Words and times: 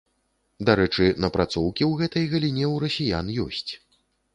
Дарэчы, 0.69 1.05
напрацоўкі 1.27 1.83
ў 1.91 2.03
гэтай 2.03 2.25
галіне 2.35 2.65
ў 2.73 2.75
расіян 2.89 3.27
ёсць. 3.51 3.71